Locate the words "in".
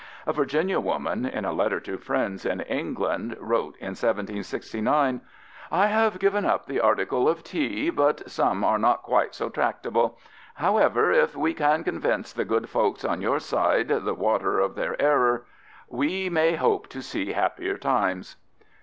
1.27-1.45, 2.43-2.61, 3.77-3.93